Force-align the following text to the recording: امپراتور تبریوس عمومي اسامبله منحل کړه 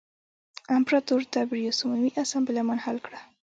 امپراتور 0.75 1.21
تبریوس 1.33 1.77
عمومي 1.85 2.09
اسامبله 2.23 2.61
منحل 2.69 2.97
کړه 3.05 3.19